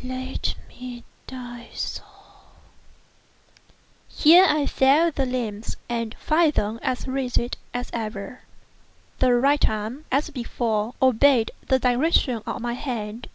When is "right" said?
9.34-9.68